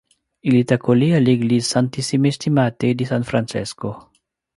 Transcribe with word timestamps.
Il 0.41 0.55
est 0.55 0.71
accolé 0.71 1.13
à 1.13 1.19
l'église 1.19 1.67
Santissime 1.67 2.31
Stimmate 2.31 2.85
di 2.95 3.05
San 3.05 3.23
Francesco. 3.23 3.97